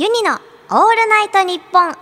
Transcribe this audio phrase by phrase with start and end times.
[0.00, 0.38] ユニのオー
[0.96, 1.94] ルナイトニッポン愛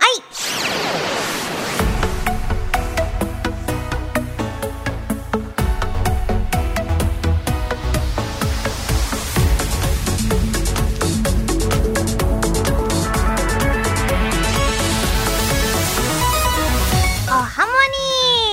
[17.27, 17.73] おハモ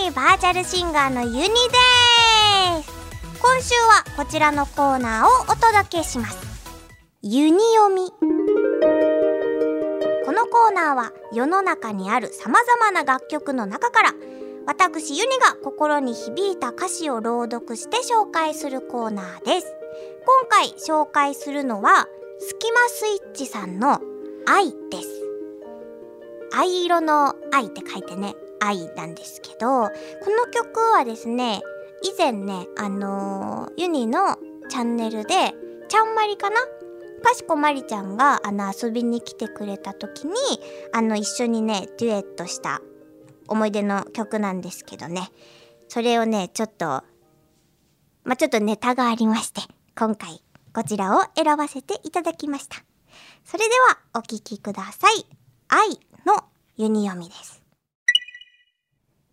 [0.02, 1.46] ニーバーチャルシンガーのユニで
[2.82, 2.90] す。
[3.40, 6.36] 今週はこちらのコーナーをお届けします。
[7.22, 8.35] ユニ読み。
[10.46, 14.14] のコーナーは世の中にある様々な楽曲の中から
[14.66, 19.66] 私ユニが心に響いた歌詞を朗読して紹介するコーナーです。
[20.24, 22.08] 今回紹介するのは
[22.40, 24.00] スキマスイッチさんの
[24.46, 25.08] 愛です。
[26.52, 29.90] 藍色の愛って書いてね愛なんですけどこ
[30.30, 31.60] の曲はですね
[32.02, 34.36] 以前ねあのーユニの
[34.68, 35.54] チャンネルで
[35.88, 36.56] ちゃんまりかな
[37.26, 40.34] かしこまりちゃんがあの遊びに来てくれた時に
[40.92, 42.80] あの一緒にねデュエットした
[43.48, 45.30] 思い出の曲なんですけどね。
[45.88, 46.86] それをねちょっと
[48.22, 49.60] まあちょっとネタがありまして
[49.98, 50.40] 今回
[50.72, 52.76] こちらを選ばせていただきました。
[53.44, 55.26] それではお聴きください。
[55.66, 56.44] 愛の
[56.76, 57.60] ユニ読みです。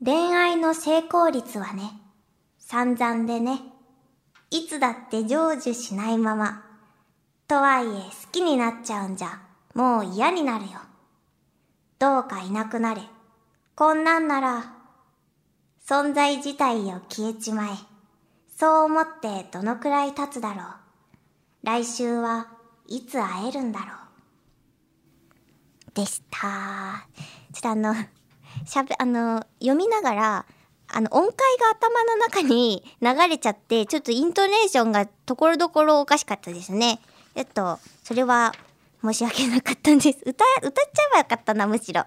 [0.03, 1.91] 恋愛の成功率はね
[2.57, 3.61] 散々でね
[4.49, 6.72] いつだって成就しないまま
[7.53, 7.99] とはいえ好
[8.31, 9.39] きになっちゃうんじゃ
[9.75, 10.71] もう嫌になるよ。
[11.99, 13.03] どうかいなくなれ。
[13.75, 14.73] こんなんなら
[15.87, 17.69] 存在自体を消えちまえ。
[18.57, 20.65] そう思ってどのくらい経つだろう。
[21.61, 22.47] 来週は
[22.87, 23.89] いつ会えるんだろう。
[25.93, 27.05] でした。
[27.53, 27.93] ちょっとあの
[28.65, 30.45] しゃべあの読みながら
[30.87, 36.99] あの音階が頭の中に流れちゃってちょっとイントネーションがところどころおかしかったですね。
[37.35, 38.53] えっとそれは
[39.01, 42.05] 申し訳なかったんです 歌歌っちゃえばよかったなむしろ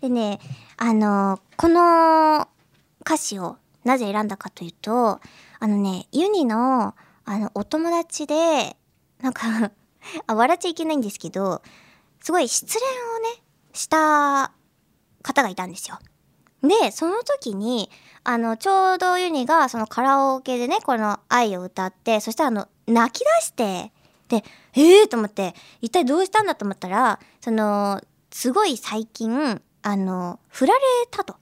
[0.00, 0.40] でね
[0.76, 2.48] あのこの
[3.00, 5.20] 歌詞をなぜ選んだかというと
[5.60, 8.76] あのねユニのあのお友達で
[9.20, 9.70] なんか
[10.26, 11.62] あ笑っちゃいけないんですけど
[12.20, 12.86] すごい失恋
[13.30, 13.42] をね
[13.72, 14.52] した
[15.22, 15.98] 方がいたんですよ。
[16.62, 17.90] でその時に
[18.24, 23.92] あのちょうどユニがそのカラオケでねこの「愛」を歌ってそしたらあの泣き出して
[24.28, 24.44] で
[24.74, 28.00] えーと思って一体どうしたんだと思ったらその
[28.30, 31.36] すごい最近あの振られたと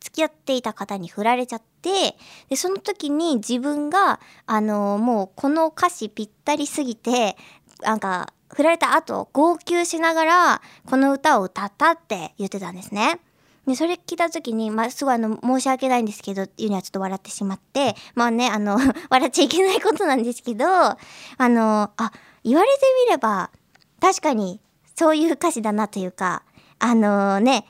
[0.00, 2.16] 付き合っていた方に振られちゃって
[2.48, 7.36] でその時に自分があのもうこの歌詞ぴったりすぎて
[7.82, 13.20] なんか振られた後号泣しながらこの歌を歌ったって言ってたんですね。
[13.68, 18.78] でそれ聞いた時に、まあ、すごいあの申し訳ないんですけどっていうにはちょっと笑ってしまってまあねあの
[19.10, 20.96] 笑っちゃいけないことなんですけどあ
[21.38, 22.12] のあ
[22.44, 23.50] 言われてみれば
[24.00, 24.60] 確かに
[24.96, 26.44] そういう歌詞だなというか
[26.78, 27.66] あのね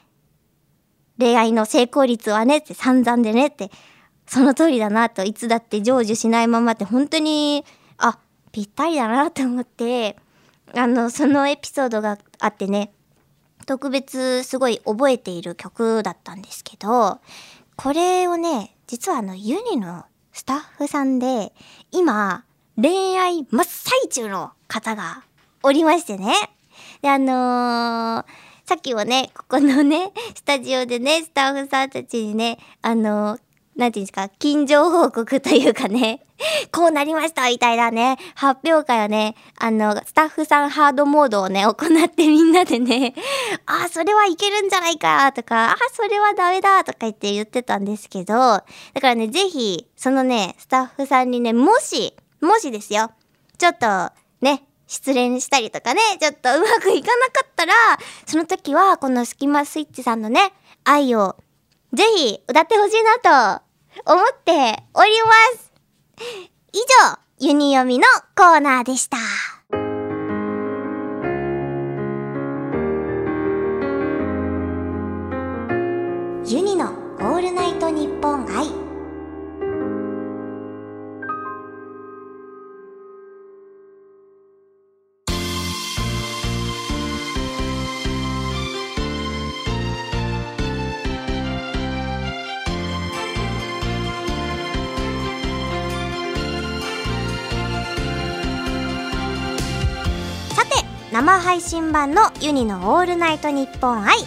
[1.19, 3.73] 恋愛の成功率はねって散々でねって
[4.29, 7.65] その通りだなといつだって成就しないままって本当に
[7.97, 8.21] あ
[8.53, 10.17] ぴったりだなと思って
[10.77, 12.93] あのそのエピソードがあってね
[13.67, 17.21] 特別すごい覚えている曲だったんですけど
[17.77, 21.53] これをね実はあのユニのスタッフさんで
[21.91, 22.45] 今
[22.81, 25.25] 恋愛真っ最中の方が
[25.63, 26.33] おりましてね。
[27.03, 28.25] であのー
[28.69, 33.39] さっきもね、ここのね、スタジオでね、スタッフさんたちにね、あの、
[33.79, 36.27] なんていうんですか、近所報告というかね、
[36.75, 43.15] こうなりましたみたいなね、発表会をね、あの、スタッフさんハードモードをね、行ってみんなでね、
[43.67, 48.65] ああ、それはいけるんじゃないかとか、ああ、それはダメだとか言って言ってたんですけど、だ
[49.01, 53.13] からね、ぜひ、そのね、スタッフさんにね、もし、もしですよ、
[53.59, 54.11] ちょっと、
[54.41, 57.75] ね、失恋したりとかね、ちょっとうまくいかなかったら、
[58.27, 60.53] その時はこのスキマスイッチさんのね、
[60.83, 61.37] 愛を
[61.93, 63.68] ぜひ歌ってほしいなと
[64.07, 65.73] 思っております。
[66.73, 68.05] 以上、ユニ読みの
[68.37, 69.17] コーナーでした。
[76.51, 78.88] ユニのオールナイトニッポン愛。
[101.19, 104.19] 生配信版のユニのオールナイトニッポン愛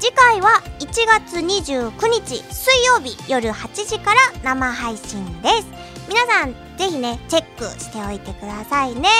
[0.00, 5.66] 次回は1月29日水曜日夜8時から生配信です。
[6.08, 9.10] 皆さんぜひねチェックしておいてくださいね。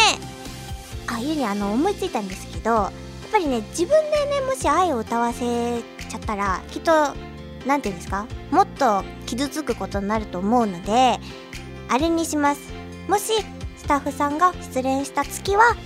[1.06, 2.92] あゆりあの思いついたんですけどやっ
[3.30, 6.92] ぱりね自分でねもし愛を歌わせちゃったらきっと
[7.66, 11.20] 何て言うんですかもっと傷つくことになると思うので
[11.90, 12.72] あれにします。
[13.06, 13.34] もし
[13.76, 15.76] スタッフさんが失恋した月は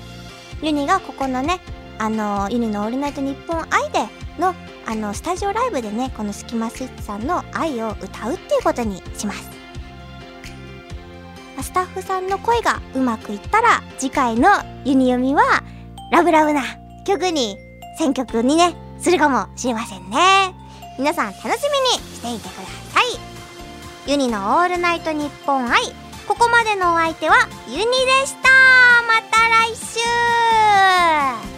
[0.63, 1.61] ユニがここのね
[1.99, 4.07] あのユニの「オールナイトニッポン愛で」
[4.39, 4.55] の
[4.87, 9.51] あのスタジオライブでねこのスキマスイッチさんの愛を歌うっていうことにします。
[11.63, 14.49] スタッフさんの声がうまくいったら次回の
[14.85, 15.63] ユニ読みは
[16.11, 16.63] ラブラブな
[17.07, 17.57] 曲に
[17.99, 20.55] 選曲にねするかもしれませんね。
[20.99, 21.59] 皆さん楽しみに
[22.15, 22.63] していてくだ
[22.95, 24.11] さい。
[24.11, 25.81] ユニの「オールナイトニッポン愛」
[26.27, 27.37] ここまでのお相手は
[27.69, 28.92] ユニでした。
[29.07, 31.52] また来週。